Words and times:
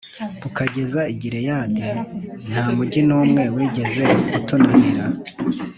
ukageza 0.47 1.01
i 1.13 1.15
Gileyadi, 1.21 1.83
nta 2.51 2.65
mugi 2.75 3.01
n’umwe 3.07 3.43
wigeze 3.55 4.03
utunanira. 4.37 5.05